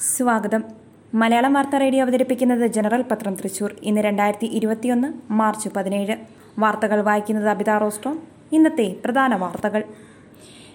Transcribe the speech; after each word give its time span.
സ്വാഗതം. 0.00 0.64
മലയാളം 1.14 1.52
വാർത്താ 1.52 1.78
റേഡിയോ 1.78 2.02
അവതരിപ്പിക്കുന്നത് 2.02 2.66
ജനറൽ 2.66 3.02
പത്രം 3.02 3.34
തൃശൂർ. 3.34 3.76
ഇന്ന് 3.82 4.00
രണ്ടായിരത്തി 4.00 4.46
ഇരുപത്തിയൊന്ന് 4.46 5.32
മാർച്ച് 5.32 5.68
പതിനേഴ്. 5.76 6.16
വാർത്തകൾ 6.58 7.00
വായിക്കുന്നത് 7.00 7.48
അബിത 7.48 7.70
റോസ്റ്റോ 7.70 8.16
ഇന്നത്തെ 8.52 8.96
പ്രധാന 9.04 9.34
വാർത്തകൾ. 9.34 9.82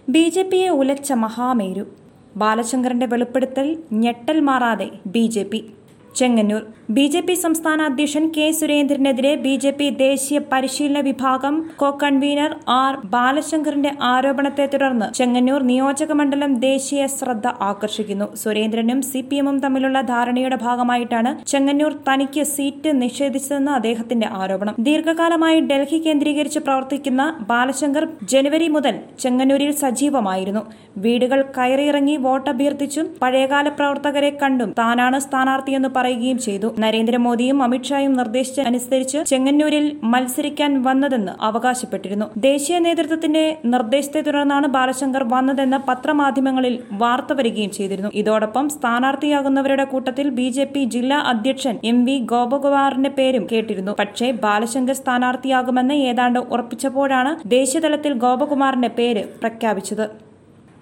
ബി 0.10 0.30
ജെ 0.30 0.44
പിയെ 0.44 0.70
ഉലച്ച 0.70 1.14
മഹാമേരു. 1.14 1.96
ബാലശങ്കറിന്റെ 2.36 3.06
വെളിപ്പെടുത്തൽ 3.06 3.84
ഞെട്ടൽ 3.94 4.40
മാറാതെ 4.40 4.92
B 5.06 5.28
J 5.28 5.44
P. 5.44 5.74
Chengannur. 6.20 6.64
B 6.96 7.04
J 7.14 7.20
P 7.28 7.34
സംസ്ഥാന 7.44 7.82
അധ്യക്ഷൻ 7.90 8.24
കെ 8.36 8.46
സുരേന്ദ്രനെതിരെ 8.58 9.32
ബി 9.44 9.54
ജെ 9.64 9.72
പി 9.78 9.86
ദേശീയ 10.02 10.38
പരിശീലന 10.52 11.00
വിഭാഗം 11.08 11.56
കോ 11.82 11.90
കൺവീനർ 12.02 12.52
ആർ 12.76 12.94
ബാലശങ്കറിന്റെ 13.14 13.92
ആരോപണത്തെ 14.10 14.66
തുടർന്ന് 14.74 15.08
ചെങ്ങന്നൂർ 15.20 15.62
നിയോജക 15.70 16.12
മണ്ഡലം 16.20 16.52
ദേശീയ 16.66 17.04
ശ്രദ്ധ 17.18 17.48
ആകർഷിക്കുന്നു. 17.70 18.28
സുരേന്ദ്രനും 18.42 19.00
സി 19.10 19.22
പി 19.30 19.38
എമ്മും 19.42 19.58
തമ്മിലുള്ള 19.64 20.02
ധാരണയുടെ 20.12 20.60
ഭാഗമായിട്ടാണ് 20.66 21.32
ചെങ്ങന്നൂർ 21.52 21.94
തനിക്ക് 22.10 22.44
സീറ്റ് 22.56 22.92
നിഷേധിച്ചതെന്ന് 23.02 23.74
അദ്ദേഹത്തിന്റെ 23.78 24.30
ആരോപണം. 24.42 24.76
ദീർഘകാലമായി 24.90 25.60
ഡൽഹി 25.72 26.00
കേന്ദ്രീകരിച്ച് 26.08 26.62
പ്രവർത്തിക്കുന്ന 26.68 27.24
ബാലശങ്കർ 27.54 28.06
ജനുവരി 28.34 28.70
മുതൽ 28.76 28.96
ചെങ്ങന്നൂരിൽ 29.26 29.74
സജീവമായിരുന്നു. 29.84 30.64
വീടുകൾ 31.06 31.40
കയറിയിറങ്ങി 31.58 32.18
വോട്ടഭ്യർത്ഥിച്ചും 32.28 33.06
പഴയകാല 33.22 33.68
പ്രവർത്തകരെ 33.80 34.32
കണ്ടും 34.42 34.70
താനാണ് 34.80 35.18
സ്ഥാനാർത്ഥിയെന്ന് 35.26 35.90
പറയുകയും 36.04 36.40
ചെയ്തു. 36.40 36.76
നരേന്ദ്രമോദിയും 36.80 37.64
അമിത്ഷായും 37.64 38.14
നിർദ്ദേശിച്ച 38.14 38.62
അനുസരിച്ച് 38.62 39.20
ചെങ്ങന്നൂരിൽ 39.28 39.86
മത്സരിക്കാൻ 40.04 40.72
വന്നതെന്ന് 40.84 41.32
അവകാശപ്പെട്ടിരുന്നു. 41.42 42.26
ദേശീയ 42.38 42.80
നേതൃത്വത്തിന്റെ 42.80 43.44
നിർദ്ദേശത്തെ 43.66 44.22
തുടർന്നാണ് 44.22 44.68
ബാലശങ്കർ 44.68 45.24
വന്നതെന്ന് 45.24 45.78
പത്രമാധ്യമങ്ങളിൽ 45.88 46.80
വാർത്ത 46.92 47.34
വരികയും 47.34 47.72
ചെയ്തിരുന്നു. 47.72 48.10
ഇതോടൊപ്പം 48.14 48.70
സ്ഥാനാർത്ഥിയാകുന്നവരുടെ 48.70 49.84
കൂട്ടത്തിൽ 49.84 50.30
ബി 50.30 50.50
ജെ 50.50 50.64
പി 50.64 50.84
ജില്ലാ 50.84 51.18
അധ്യക്ഷൻ 51.18 51.80
എം 51.84 52.06
വി 52.06 52.18
ഗോപകുമാറിന്റെ 52.20 53.10
പേരും 53.10 53.48
കേട്ടിരുന്നു. 53.52 53.92
പക്ഷേ 54.00 54.32
ബാലശങ്കർ 54.32 54.94
സ്ഥാനാർത്ഥിയാകുമെന്ന് 54.94 55.94
ഏതാണ്ട് 55.94 56.40
ഉറപ്പിച്ചപ്പോഴാണ് 56.40 57.50
ദേശീയതലത്തിൽ 57.50 58.14
ഗോപകുമാറിന്റെ 58.14 58.88
പേര് 58.88 59.24
പ്രഖ്യാപിച്ചത്. 59.42 60.06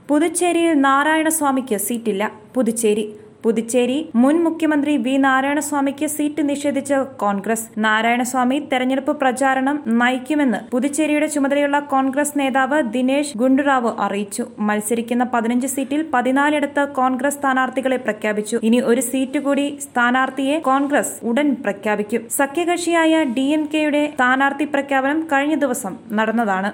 പുതുച്ചേരിയിൽ 0.09 0.73
നാരായണസ്വാമിക്ക് 0.73 1.75
സീറ്റില്ല. 1.77 2.31
പുതുച്ചേരി 2.55 3.05
പുതുച്ചേരി 3.43 3.95
മുൻ 4.21 4.35
മുഖ്യമന്ത്രി 4.45 4.93
വി 5.05 5.13
നാരായണസ്വാമിക്ക് 5.25 6.07
സീറ്റ് 6.15 6.43
നിഷേധിച്ച 6.49 6.93
കോൺഗ്രസ്. 7.23 7.65
നാരായണസ്വാമി 7.85 8.57
തെരഞ്ഞെടുപ്പ് 8.71 9.13
പ്രചാരണം 9.21 9.77
നയിക്കുമെന്ന് 10.01 10.59
പുതുച്ചേരിയുടെ 10.73 11.27
ചുമതലയുള്ള 11.35 11.79
കോൺഗ്രസ് 11.93 12.35
നേതാവ് 12.39 12.79
ദിനേശ് 12.95 13.33
ഗുണ്ടുറാവു 13.41 13.91
അറിയിച്ചു. 14.05 14.45
മത്സരിക്കുന്ന 14.59 15.23
പതിനഞ്ച് 15.33 15.67
സീറ്റിൽ 15.75 16.03
പതിനാലിടത്ത് 16.13 16.83
കോൺഗ്രസ് 16.99 17.39
സ്ഥാനാർത്ഥികളെ 17.39 17.97
പ്രഖ്യാപിച്ചു. 18.05 18.59
ഇനി 18.63 18.81
ഒരു 18.91 19.01
സീറ്റ് 19.01 19.39
കൂടി 19.39 19.67
സ്ഥാനാർത്ഥിയെ 19.87 20.59
കോൺഗ്രസ് 20.69 21.13
ഉടൻ 21.31 21.49
പ്രഖ്യാപിക്കും. 21.65 22.23
സഖ്യകക്ഷിയായ 22.39 23.23
ഡി 23.37 23.47
എം 23.57 23.65
കെയുടെ 23.73 24.03
സ്ഥാനാർത്ഥി 24.15 24.67
പ്രഖ്യാപനം 24.75 25.27
കഴിഞ്ഞ 25.33 25.55
ദിവസം 25.55 25.95
നടന്നതാണ്. 26.19 26.71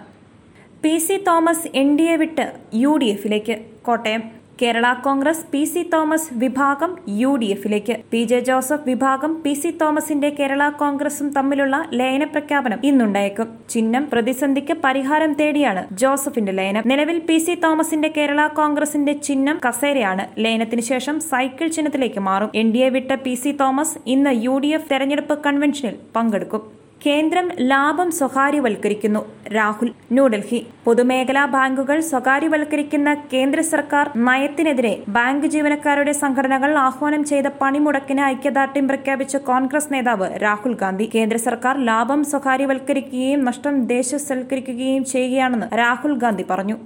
P 0.83 0.97
C 0.97 1.15
Thomas 1.27 1.69
N 1.81 1.89
D 1.97 2.03
A 2.03 2.17
വിട്ട് 2.17 2.45
യു 2.81 2.91
ഡി 2.97 3.05
എഫിലേക്ക്. 3.05 3.55
കോട്ടയം 3.87 4.36
കേരള 4.61 4.93
കോൺഗ്രസ് 5.05 5.43
പി 5.53 5.63
സി 5.63 5.81
തോമസ് 5.93 6.29
വിഭാഗം 6.33 6.91
യു 7.21 7.31
ഡി 7.35 7.45
എഫിലേക്ക്. 7.45 7.95
പി 8.11 8.23
ജെ 8.23 8.39
ജോസഫ് 8.39 8.85
വിഭാഗം 8.89 9.41
പി 9.43 9.53
സി 9.53 9.69
തോമസിന്റെ 9.81 10.29
കേരള 10.29 10.69
കോൺഗ്രസും 10.69 11.27
തമ്മിലുള്ള 11.33 11.89
ലയന 11.93 12.23
പ്രഖ്യാപനം 12.23 12.79
ഇന്നുണ്ടായേക്കും. 12.83 13.49
ചിഹ്നം 13.69 14.07
പ്രതിസന്ധിക്ക് 14.13 14.77
പരിഹാരം 14.85 15.33
തേടിയാണ് 15.33 15.83
ജോസഫിന്റെ 15.91 16.51
ലയനം. 16.51 16.83
നിലവിൽ 16.85 17.19
പി 17.19 17.37
സി 17.37 17.55
തോമസിന്റെ 17.65 18.11
കേരള 18.17 18.47
കോൺഗ്രസിന്റെ 18.47 19.13
ചിഹ്നം 19.27 19.59
കസേരയാണ്. 19.67 20.25
ലയനത്തിന് 20.39 20.81
ശേഷം 20.81 21.19
സൈക്കിൾ 21.19 21.67
ചിഹ്നത്തിലേക്ക് 21.67 22.19
മാറും. 22.19 22.51
എൻ 22.55 22.71
ഡി 22.71 22.77
എ 22.77 22.89
വിട്ട 22.89 23.11
പി 23.27 23.35
സി 23.43 23.53
തോമസ് 23.61 23.97
ഇന്ന് 24.07 24.33
യു 24.47 24.57
ഡി 24.57 24.71
എഫ് 24.79 24.91
തെരഞ്ഞെടുപ്പ് 24.91 25.37
കൺവെൻഷനിൽ 25.45 25.97
പങ്കെടുക്കും. 26.15 26.76
കേന്ദ്രം 27.05 27.47
ലാഭം 27.71 28.11
സ്വകാര്യവൽക്കരിക്കുന്നു. 28.11 29.19
രാഹുൽ 29.55 29.89
ന്യൂഡൽഹി. 30.15 30.59
പൊതുമേഖലാ 30.85 31.43
ബാങ്കുകൾ 31.55 31.97
സ്വകാര്യവൽക്കരിക്കുന്ന 31.99 33.09
കേന്ദ്ര 33.33 33.61
സർക്കാർ 33.73 34.05
നയത്തിനെതിരെ 34.27 34.93
ബാങ്ക് 35.17 35.45
ജീവനക്കാരുടെ 35.53 36.13
സംഘടനകൾ 36.21 36.71
ആഹ്വാനം 36.85 37.23
ചെയ്ത 37.23 37.49
പണിമുടക്കിന് 37.61 38.23
ഐക്യദാർഢ്യം 38.33 38.87
പ്രഖ്യാപിച്ച 38.87 39.37
കോൺഗ്രസ് 39.49 39.93
നേതാവ് 39.93 40.29
രാഹുൽ 40.43 40.73
ഗാന്ധി. 40.73 41.07
കേന്ദ്ര 41.15 41.37
സർക്കാർ 41.47 41.77
ലാഭം 41.89 42.23
സ്വകാര്യവൽക്കരിക്കുകയും 42.23 43.43
നഷ്ടം 43.49 43.77
ദേശസൽക്കരിക്കുകയും 43.93 45.05
ചെയ്യുകയാണെന്ന് 45.05 45.69
രാഹുൽ 45.83 46.15
ഗാന്ധി 46.25 46.45
പറഞ്ഞു. 46.49 46.77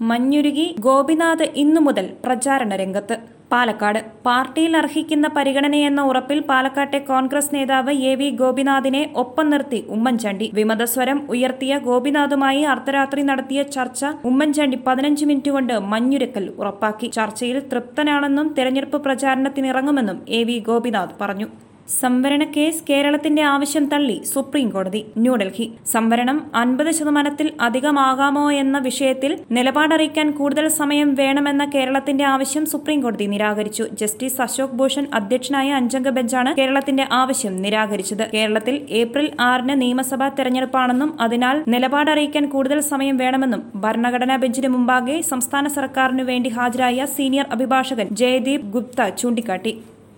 മഞ്ഞുരുകി 0.00 0.68
ഗോപിനാഥ് 0.80 1.48
ഇന്നു 1.64 1.80
മുതൽ 1.80 2.08
പ്രചാരണ 2.24 2.74
രംഗത്ത്. 2.76 3.35
പാലക്കാട്. 3.52 3.98
പാർട്ടിയിൽ 4.26 4.76
അർഹിക്കുന്ന 4.76 5.26
പരിഗണനയെന്ന 5.28 6.00
ഉറപ്പിൽ 6.00 6.40
പാലക്കാട്ടെ 6.40 6.98
കോൺഗ്രസ് 7.10 7.54
നേതാവ് 7.54 7.92
എ 8.10 8.14
വി 8.14 8.28
ഗോപിനാഥിനെ 8.40 9.02
ഒപ്പം 9.16 9.50
നിർത്തി 9.50 9.80
ഉമ്മൻചാണ്ടി. 9.88 10.50
വിമതസ്വരം 10.54 11.18
ഉയർത്തിയ 11.30 11.78
ഗോപിനാഥുമായി 11.78 12.62
അർദ്ധരാത്രി 12.62 13.22
നടത്തിയ 13.22 13.62
ചർച്ച 13.76 14.04
ഉമ്മൻചാണ്ടി 14.24 14.78
പതിനഞ്ച് 14.86 15.24
മിനിറ്റ് 15.24 15.50
കൊണ്ട് 15.50 15.74
മഞ്ഞുരക്കൽ 15.92 16.46
ഉറപ്പാക്കി. 16.58 17.06
ചർച്ചയിൽ 17.06 17.58
തൃപ്തനാണെന്നും 17.72 18.48
തെരഞ്ഞെടുപ്പ് 18.58 19.00
പ്രചാരണത്തിനിറങ്ങുമെന്നും 19.04 20.20
എ 20.28 20.42
വി 20.44 20.58
ഗോപിനാഥ് 20.58 21.16
പറഞ്ഞു. 21.20 21.48
സംവരണ 21.88 22.44
കേസ് 22.44 22.82
കേരളത്തിന്റെ 22.90 23.42
ആവശ്യം 23.42 23.84
തള്ളി 23.88 24.22
സുപ്രീം 24.24 24.68
കോടതി 24.70 25.04
ന്യൂഡൽഹി. 25.16 25.66
സംവരണം 25.92 26.50
അൻപത് 26.54 26.90
ശതമാനത്തിൽ 26.90 27.52
അധികമാകാമോ 27.60 28.52
എന്ന 28.52 28.78
വിഷയത്തിൽ 28.78 29.38
നിലപാടറിയിക്കാൻ 29.50 30.30
കൂടുതൽ 30.30 30.68
സമയം 30.68 31.14
വേണമെന്ന 31.14 31.64
കേരളത്തിന്റെ 31.74 32.24
ആവശ്യം 32.24 32.66
സുപ്രീം 32.66 33.00
കോടതി 33.02 33.24
നിരാകരിച്ചു. 33.24 33.86
ജസ്റ്റിസ് 34.00 34.42
അശോക് 34.42 34.76
ഭൂഷൺ 34.80 35.06
അധ്യക്ഷനായ 35.14 35.70
അഞ്ചംഗ 35.72 36.08
ബെഞ്ചാണ് 36.08 36.56
കേരളത്തിന്റെ 36.58 37.06
ആവശ്യം 37.12 37.62
നിരാകരിച്ചത്. 37.62 38.24
കേരളത്തിൽ 38.34 38.86
ഏപ്രിൽ 38.90 39.30
ആറിന് 39.40 39.80
നിയമസഭാ 39.80 40.28
തെരഞ്ഞെടുപ്പാണെന്നും 40.28 41.20
അതിനാൽ 41.20 41.64
നിലപാടറിയിക്കാൻ 41.68 42.46
കൂടുതൽ 42.48 42.80
സമയം 42.80 43.16
വേണമെന്നും 43.16 43.64
ഭരണഘടനാ 43.76 44.36
ബെഞ്ചിന് 44.36 44.68
മുമ്പാകെ 44.68 45.20
സംസ്ഥാന 45.20 45.66
സർക്കാരിനു 45.68 46.22
വേണ്ടി 46.22 46.48
ഹാജരായ 46.48 47.06
സീനിയർ 47.16 47.46
അഭിഭാഷകൻ 47.52 48.08
ജയദീപ് 48.22 48.66
ഗുപ്ത 48.76 49.08
ചൂണ്ടിക്കാട്ടി. 49.08 49.74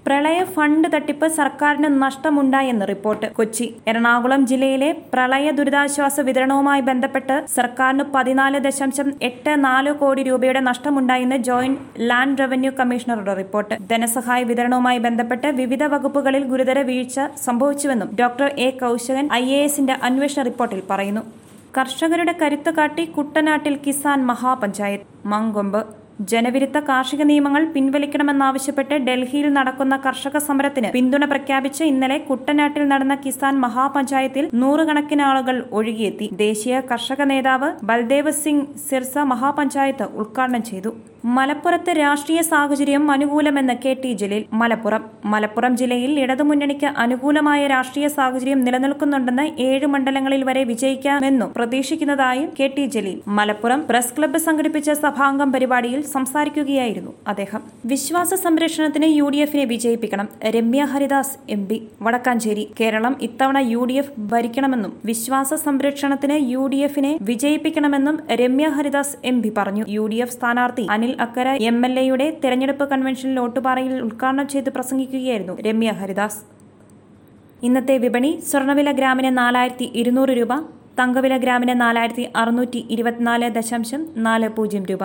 പ്രളയ 0.08 0.44
ഫണ്ട് 0.54 0.86
തട്ടിപ്പ് 0.92 1.26
സർക്കാരിന് 1.28 1.88
നഷ്ടമുണ്ടായെന്ന് 2.02 2.84
റിപ്പോർട്ട്. 2.90 3.26
കൊച്ചി 3.38 3.66
എറണാകുളം 3.88 4.46
ജില്ലയിലെ 4.50 4.88
പ്രളയ 5.12 5.50
ദുരിതാശ്വാസ 5.58 6.20
വിതരണവുമായി 6.28 6.82
ബന്ധപ്പെട്ട് 6.86 7.34
സർക്കാരിന് 7.56 8.04
പതിനാല് 8.14 8.58
ദശാംശം 8.66 9.08
എട്ട് 9.28 9.52
നാല് 9.64 9.92
കോടി 9.92 10.22
രൂപയുടെ 10.22 10.60
നഷ്ടമുണ്ടായെന്ന് 10.60 11.36
ജോയിന്റ് 11.48 12.08
ലാൻഡ് 12.10 12.40
റവന്യൂ 12.42 12.70
കമ്മീഷണറുടെ 12.80 13.34
റിപ്പോർട്ട്. 13.34 13.76
ധനസഹായ 13.90 14.42
വിതരണവുമായി 14.52 15.02
ബന്ധപ്പെട്ട് 15.08 15.50
വിവിധ 15.60 15.84
വകുപ്പുകളിൽ 15.96 16.46
ഗുരുതര 16.54 16.78
വീഴ്ച 16.92 17.20
സംഭവിച്ചുവെന്നും 17.44 18.16
doctor 18.22 18.48
A 18.68 18.70
Kaushikan 18.70 19.28
I 19.42 19.44
A 19.58 19.62
എസിന്റെ 19.68 19.96
അന്വേഷണ 20.10 20.42
റിപ്പോർട്ടിൽ 20.50 20.82
പറയുന്നു. 20.90 21.24
കർഷകരുടെ 21.78 22.36
കരുത്ത് 22.42 22.70
കാട്ടി 22.74 23.04
കുട്ടനാട്ടിൽ 23.04 23.76
കിസാൻ 23.86 24.18
മഹാപഞ്ചായത്ത് 24.32 25.28
മങ്കൊമ്പ്. 25.28 25.80
ജനവിരുദ്ധ 26.18 26.78
കാർഷിക 26.86 27.22
നിയമങ്ങൾ 27.22 27.64
പിൻവലിക്കണമെന്നാവശ്യപ്പെട്ട് 27.74 28.94
ഡൽഹിയിൽ 29.06 29.48
നടക്കുന്ന 29.56 29.96
കർഷക 30.06 30.38
സമരത്തിന് 30.46 30.88
പിന്തുണ 30.96 31.24
പ്രഖ്യാപിച്ച് 31.32 31.82
ഇന്നലെ 31.90 32.16
കുട്ടനാട്ടിൽ 32.28 32.84
നടന്ന 32.92 33.16
കിസാൻ 33.24 33.54
മഹാപഞ്ചായത്തിൽ 33.64 34.46
നൂറുകണക്കിന് 34.62 35.24
ആളുകൾ 35.28 35.58
ഒഴുകിയെത്തി. 35.80 36.28
ദേശീയ 36.44 36.80
കർഷക 36.90 37.22
നേതാവ് 37.32 37.68
ബൽദേവ് 37.90 38.32
സിംഗ് 38.42 38.66
സിർസ 38.88 39.18
മഹാപഞ്ചായത്ത് 39.32 40.08
ഉദ്ഘാടനം 40.22 40.64
ചെയ്തു. 40.70 40.92
മലപ്പുറത്ത് 41.36 41.92
രാഷ്ട്രീയ 42.00 42.40
സാഹചര്യം 42.50 43.04
അനുകൂലമെന്ന് 43.10 43.74
കെ 43.84 43.92
ടി 44.02 44.10
ജലീൽ. 44.20 44.42
മലപ്പുറം 44.60 45.02
മലപ്പുറം 45.32 45.72
ജില്ലയിൽ 45.80 46.12
ഇടതുമുന്നണിക്ക് 46.24 46.88
അനുകൂലമായ 47.04 47.62
രാഷ്ട്രീയ 47.72 48.06
സാഹചര്യം 48.08 48.60
നിലനിൽക്കുന്നുണ്ടെന്ന് 48.66 49.46
ഏഴ് 49.68 49.86
മണ്ഡലങ്ങളിൽ 49.94 50.42
വരെ 50.48 50.62
വിജയിക്കാമെന്നും 50.70 51.50
പ്രതീക്ഷിക്കുന്നതായും 51.56 52.48
K 52.58 52.68
T 52.76 52.84
Jaleel. 52.94 53.18
Malappuram 53.38 53.82
press 53.90 54.14
club 54.18 54.40
സംഘടിപ്പിച്ച 54.46 54.90
സഭാംഗം 55.04 55.50
പരിപാടിയിൽ 55.52 56.02
സംസാരിക്കുകയായിരുന്നു 56.14 57.12
അദ്ദേഹം. 57.32 57.62
വിശ്വാസ 57.92 58.34
സംരക്ഷണത്തിന് 58.44 59.08
യു 59.18 59.26
ഡി 59.34 59.38
എഫിനെ 59.44 59.64
വിജയിപ്പിക്കണം 59.72 60.28
രമ്യ 60.56 60.82
ഹരിദാസ് 60.92 61.34
എം 61.56 61.62
പി 61.68 61.78
വടക്കാഞ്ചേരി. 62.06 62.64
കേരളം 62.80 63.16
ഇത്തവണ 63.28 63.58
യു 63.72 63.82
ഡി 63.90 63.96
എഫ് 64.02 64.14
ഭരിക്കണമെന്നും 64.32 64.92
വിശ്വാസ 65.10 65.54
സംരക്ഷണത്തിന് 65.66 66.36
യു 66.52 66.64
ഡി 66.74 66.80
എഫിനെ 66.88 67.12
വിജയിപ്പിക്കണമെന്നും 67.30 68.18
രമ്യ 68.42 68.68
ഹരിദാസ് 68.76 69.16
എം 69.32 69.38
പി 69.42 69.52
പറഞ്ഞു. 69.58 69.84
യു 69.96 70.06
ഡി 70.12 70.20
എഫ് 70.26 70.36
സ്ഥാനാർത്ഥി 70.36 70.86
അനിൽ 70.96 71.14
അക്കര 71.26 71.48
എം 71.70 71.80
എൽ 71.88 71.96
എയുടെ 72.04 72.28
തെരഞ്ഞെടുപ്പ് 72.44 72.86
കൺവെൻഷനിൽ 72.92 73.40
ഓട്ടുപാറയിൽ 73.46 73.96
ഉദ്ഘാടനം 74.06 74.48
ചെയ്ത് 74.54 74.70
പ്രസംഗിക്കുകയായിരുന്നു 74.76 75.56
രമ്യ 75.68 75.92
ഹരിദാസ്. 76.02 76.40
ഇന്നത്തെ 77.66 77.94
വിപണി 78.02 78.28
സ്വർണവില 78.48 78.90
ഗ്രാമിന് 78.98 79.30
നാലായിരത്തി 79.38 79.86
ഇരുന്നൂറ് 80.00 80.32
രൂപ 80.38 80.52
തങ്കവില 80.98 81.36
ഗ്രാമിന് 81.36 81.80
നാലായിരത്തി 81.80 82.28
അറുന്നൂറ്റി 82.36 82.86
ഇരുപത്തിനാല് 82.90 83.50
ദശാംശം 83.50 84.06
നാല് 84.16 84.48
പൂജ്യം 84.48 84.86
രൂപ. 84.86 84.98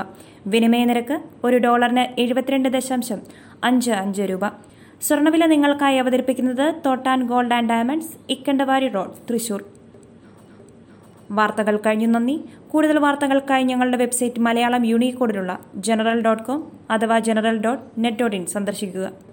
വിനിമയ 0.48 0.86
നിരക്ക് 0.86 1.20
ഒരു 1.44 1.58
ഡോളറിന് 1.58 2.22
എഴുപത്തിരണ്ട് 2.22 2.70
ദശാംശം 2.70 3.20
അഞ്ച് 3.64 3.92
അഞ്ച് 3.92 4.22
രൂപ. 4.22 4.48
സ്വർണവില 5.02 5.46
നിങ്ങൾക്കായി 5.46 5.98
അവതരിപ്പിക്കുന്നത് 5.98 6.76
Thottan 6.86 7.24
gold 7.24 7.54
and 7.54 7.70
diamonds 7.70 8.12
Ikkandavari 8.30 8.88
road 8.88 9.34
Thrissur. 9.34 9.64
വാർത്തകൾ 11.32 11.78
കഴിഞ്ഞു 11.78 12.08
നന്ദി. 12.08 12.44
കൂടുതൽ 12.72 13.00
വാർത്തകൾക്കായി 13.00 13.64
ഞങ്ങളുടെ 13.64 13.98
വെബ്സൈറ്റ് 13.98 14.40
മലയാളം 14.40 14.86
യൂണിക്കോഡിലുള്ള 14.86 15.60
ജനറൽ 15.76 16.22
ഡോട്ട് 16.22 16.44
കോം 16.44 16.72
അഥവാ 16.92 17.20
general 17.20 17.58
dot 17.58 17.84
net 17.98 18.18
dot 18.18 18.36
in 18.36 18.46
സന്ദർശിക്കുക. 18.46 19.33